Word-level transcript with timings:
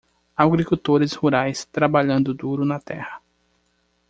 Agricultores 0.35 1.13
rurais 1.15 1.63
trabalhando 1.67 2.33
duro 2.33 2.65
na 2.65 2.79
terra 2.79 3.21